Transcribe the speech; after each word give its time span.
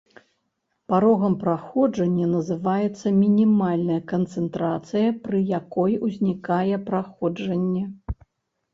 Парогам 0.93 1.33
праходжання 1.43 2.25
называецца 2.31 3.07
мінімальная 3.21 4.01
канцэнтрацыя, 4.15 5.07
пры 5.29 5.37
якой 5.61 5.93
узнікае 6.11 6.75
праходжанне. 6.93 7.83